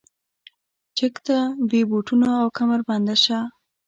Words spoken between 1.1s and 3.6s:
ته بې بوټونو او کمربنده شه.